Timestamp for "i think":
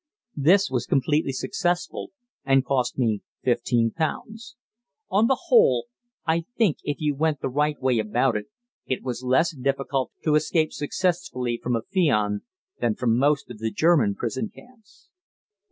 6.25-6.77